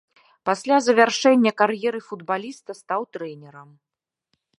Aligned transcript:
Пасля 0.49 0.77
завяршэння 0.85 1.51
кар'еры 1.61 1.99
футбаліста 2.07 2.71
стаў 2.81 3.01
трэнерам. 3.19 3.69